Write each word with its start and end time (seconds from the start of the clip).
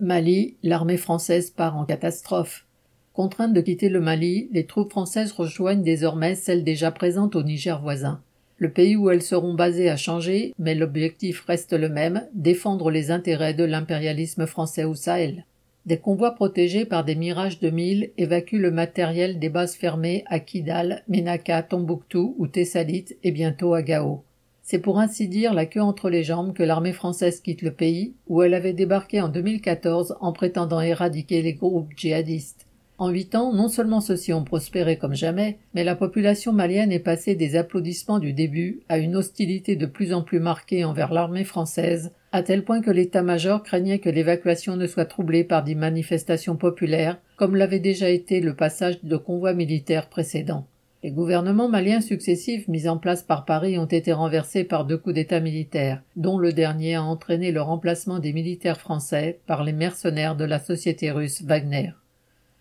Mali, 0.00 0.56
l'armée 0.62 0.96
française 0.96 1.50
part 1.50 1.76
en 1.76 1.84
catastrophe. 1.84 2.66
Contrainte 3.14 3.52
de 3.52 3.60
quitter 3.60 3.88
le 3.88 4.00
Mali, 4.00 4.48
les 4.52 4.64
troupes 4.64 4.92
françaises 4.92 5.32
rejoignent 5.32 5.82
désormais 5.82 6.36
celles 6.36 6.62
déjà 6.62 6.92
présentes 6.92 7.34
au 7.34 7.42
Niger 7.42 7.82
voisin. 7.82 8.22
Le 8.58 8.70
pays 8.70 8.94
où 8.94 9.10
elles 9.10 9.22
seront 9.22 9.54
basées 9.54 9.90
a 9.90 9.96
changé, 9.96 10.54
mais 10.56 10.76
l'objectif 10.76 11.44
reste 11.46 11.72
le 11.72 11.88
même, 11.88 12.28
défendre 12.32 12.92
les 12.92 13.10
intérêts 13.10 13.54
de 13.54 13.64
l'impérialisme 13.64 14.46
français 14.46 14.84
au 14.84 14.94
Sahel. 14.94 15.46
Des 15.84 15.98
convois 15.98 16.36
protégés 16.36 16.84
par 16.84 17.04
des 17.04 17.16
mirages 17.16 17.58
de 17.58 17.70
mille 17.70 18.10
évacuent 18.18 18.60
le 18.60 18.70
matériel 18.70 19.40
des 19.40 19.48
bases 19.48 19.74
fermées 19.74 20.22
à 20.26 20.38
Kidal, 20.38 21.02
Menaka, 21.08 21.64
Tombouctou 21.64 22.36
ou 22.38 22.46
Tessalit 22.46 23.16
et 23.24 23.32
bientôt 23.32 23.74
à 23.74 23.82
Gao. 23.82 24.22
C'est 24.70 24.80
pour 24.80 24.98
ainsi 24.98 25.28
dire 25.28 25.54
la 25.54 25.64
queue 25.64 25.80
entre 25.80 26.10
les 26.10 26.22
jambes 26.22 26.52
que 26.52 26.62
l'armée 26.62 26.92
française 26.92 27.40
quitte 27.40 27.62
le 27.62 27.70
pays, 27.70 28.12
où 28.26 28.42
elle 28.42 28.52
avait 28.52 28.74
débarqué 28.74 29.18
en 29.22 29.28
2014 29.28 30.18
en 30.20 30.34
prétendant 30.34 30.82
éradiquer 30.82 31.40
les 31.40 31.54
groupes 31.54 31.94
djihadistes. 31.96 32.66
En 32.98 33.08
huit 33.08 33.34
ans, 33.34 33.54
non 33.54 33.68
seulement 33.68 34.02
ceux-ci 34.02 34.34
ont 34.34 34.44
prospéré 34.44 34.98
comme 34.98 35.14
jamais, 35.14 35.56
mais 35.72 35.84
la 35.84 35.96
population 35.96 36.52
malienne 36.52 36.92
est 36.92 36.98
passée 36.98 37.34
des 37.34 37.56
applaudissements 37.56 38.18
du 38.18 38.34
début 38.34 38.80
à 38.90 38.98
une 38.98 39.16
hostilité 39.16 39.74
de 39.74 39.86
plus 39.86 40.12
en 40.12 40.20
plus 40.20 40.38
marquée 40.38 40.84
envers 40.84 41.14
l'armée 41.14 41.44
française, 41.44 42.12
à 42.32 42.42
tel 42.42 42.62
point 42.62 42.82
que 42.82 42.90
l'état-major 42.90 43.62
craignait 43.62 44.00
que 44.00 44.10
l'évacuation 44.10 44.76
ne 44.76 44.86
soit 44.86 45.06
troublée 45.06 45.44
par 45.44 45.64
des 45.64 45.76
manifestations 45.76 46.56
populaires, 46.56 47.16
comme 47.36 47.56
l'avait 47.56 47.78
déjà 47.78 48.10
été 48.10 48.42
le 48.42 48.54
passage 48.54 49.02
de 49.02 49.16
convois 49.16 49.54
militaires 49.54 50.10
précédents. 50.10 50.66
Les 51.04 51.12
gouvernements 51.12 51.68
maliens 51.68 52.00
successifs 52.00 52.66
mis 52.66 52.88
en 52.88 52.98
place 52.98 53.22
par 53.22 53.44
Paris 53.44 53.78
ont 53.78 53.86
été 53.86 54.12
renversés 54.12 54.64
par 54.64 54.84
deux 54.84 54.98
coups 54.98 55.14
d'État 55.14 55.38
militaires, 55.38 56.02
dont 56.16 56.38
le 56.38 56.52
dernier 56.52 56.96
a 56.96 57.04
entraîné 57.04 57.52
le 57.52 57.62
remplacement 57.62 58.18
des 58.18 58.32
militaires 58.32 58.80
français 58.80 59.38
par 59.46 59.62
les 59.62 59.72
mercenaires 59.72 60.34
de 60.34 60.44
la 60.44 60.58
société 60.58 61.12
russe 61.12 61.42
Wagner. 61.42 61.92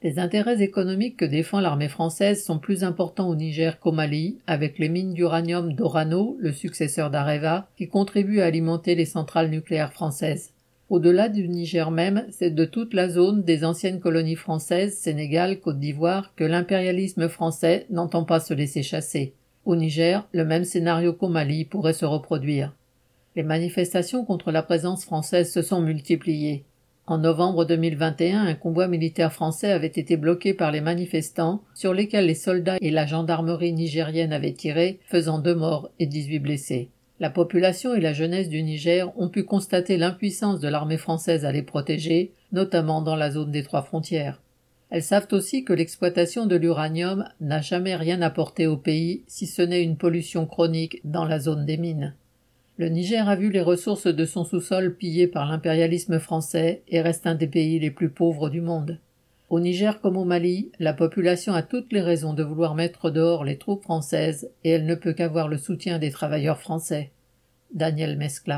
Les 0.03 0.19
intérêts 0.19 0.61
économiques 0.61 1.17
que 1.17 1.25
défend 1.25 1.59
l'armée 1.59 1.89
française 1.89 2.45
sont 2.45 2.59
plus 2.59 2.83
importants 2.83 3.27
au 3.27 3.35
Niger 3.35 3.79
qu'au 3.79 3.91
Mali, 3.91 4.37
avec 4.45 4.77
les 4.77 4.89
mines 4.89 5.15
d'uranium 5.15 5.73
d'Orano, 5.73 6.37
le 6.39 6.53
successeur 6.53 7.09
d'Areva, 7.09 7.67
qui 7.75 7.87
contribuent 7.87 8.41
à 8.41 8.45
alimenter 8.45 8.93
les 8.93 9.05
centrales 9.05 9.49
nucléaires 9.49 9.93
françaises. 9.93 10.51
Au-delà 10.89 11.27
du 11.27 11.49
Niger 11.49 11.91
même, 11.91 12.25
c'est 12.29 12.49
de 12.49 12.63
toute 12.63 12.93
la 12.93 13.09
zone 13.09 13.43
des 13.43 13.65
anciennes 13.65 13.99
colonies 13.99 14.37
françaises, 14.37 14.95
Sénégal, 14.97 15.59
Côte 15.59 15.79
d'Ivoire, 15.79 16.33
que 16.37 16.45
l'impérialisme 16.45 17.27
français 17.27 17.85
n'entend 17.89 18.23
pas 18.23 18.39
se 18.39 18.53
laisser 18.53 18.83
chasser. 18.83 19.33
Au 19.65 19.75
Niger, 19.75 20.25
le 20.31 20.45
même 20.45 20.63
scénario 20.63 21.11
qu'au 21.11 21.27
Mali 21.27 21.65
pourrait 21.65 21.91
se 21.91 22.05
reproduire. 22.05 22.73
Les 23.35 23.43
manifestations 23.43 24.23
contre 24.23 24.49
la 24.49 24.63
présence 24.63 25.03
française 25.03 25.51
se 25.51 25.61
sont 25.61 25.81
multipliées. 25.81 26.63
En 27.05 27.17
novembre 27.17 27.65
2021, 27.65 28.45
un 28.45 28.53
convoi 28.53 28.87
militaire 28.87 29.33
français 29.33 29.71
avait 29.71 29.87
été 29.87 30.15
bloqué 30.15 30.53
par 30.53 30.71
les 30.71 30.81
manifestants, 30.81 31.63
sur 31.73 31.93
lesquels 31.93 32.27
les 32.27 32.33
soldats 32.33 32.77
et 32.79 32.91
la 32.91 33.05
gendarmerie 33.05 33.73
nigérienne 33.73 34.31
avaient 34.31 34.53
tiré, 34.53 34.99
faisant 35.05 35.39
deux 35.39 35.55
morts 35.55 35.89
et 35.99 36.05
dix-huit 36.05 36.39
blessés. 36.39 36.89
La 37.19 37.31
population 37.31 37.95
et 37.95 37.99
la 37.99 38.13
jeunesse 38.13 38.47
du 38.47 38.61
Niger 38.61 39.11
ont 39.19 39.29
pu 39.29 39.43
constater 39.43 39.97
l'impuissance 39.97 40.59
de 40.59 40.67
l'armée 40.67 40.97
française 40.97 41.45
à 41.45 41.51
les 41.51 41.63
protéger, 41.63 42.31
notamment 42.51 43.01
dans 43.01 43.15
la 43.15 43.31
zone 43.31 43.51
des 43.51 43.63
trois 43.63 43.81
frontières. 43.81 44.39
Elles 44.89 45.03
savent 45.03 45.27
aussi 45.31 45.65
que 45.65 45.73
l'exploitation 45.73 46.45
de 46.45 46.55
l'uranium 46.55 47.25
n'a 47.41 47.59
jamais 47.59 47.95
rien 47.95 48.21
apporté 48.21 48.67
au 48.67 48.77
pays, 48.77 49.23
si 49.27 49.47
ce 49.47 49.63
n'est 49.63 49.83
une 49.83 49.97
pollution 49.97 50.45
chronique 50.45 51.01
dans 51.03 51.25
la 51.25 51.39
zone 51.39 51.65
des 51.65 51.77
mines. 51.77 52.13
Le 52.77 52.89
Niger 52.89 53.27
a 53.27 53.35
vu 53.35 53.49
les 53.49 53.61
ressources 53.61 54.05
de 54.07 54.25
son 54.25 54.45
sous-sol 54.45 54.95
pillées 54.95 55.27
par 55.27 55.49
l'impérialisme 55.49 56.19
français 56.19 56.83
et 56.87 57.01
reste 57.01 57.25
un 57.25 57.33
des 57.33 57.47
pays 57.47 57.79
les 57.79 57.89
plus 57.89 58.09
pauvres 58.09 58.49
du 58.51 58.61
monde. 58.61 58.99
Au 59.49 59.61
Niger 59.61 60.01
comme 60.01 60.17
au 60.17 60.25
Mali, 60.25 60.73
la 60.77 60.93
population 60.93 61.53
a 61.53 61.61
toutes 61.61 61.93
les 61.93 62.01
raisons 62.01 62.33
de 62.33 62.43
vouloir 62.43 62.75
mettre 62.75 63.09
dehors 63.09 63.45
les 63.45 63.57
troupes 63.57 63.83
françaises 63.83 64.51
et 64.65 64.71
elle 64.71 64.85
ne 64.85 64.95
peut 64.95 65.13
qu'avoir 65.13 65.47
le 65.47 65.57
soutien 65.57 65.99
des 65.99 66.11
travailleurs 66.11 66.59
français. 66.59 67.11
Daniel 67.73 68.17
Mescla. 68.17 68.55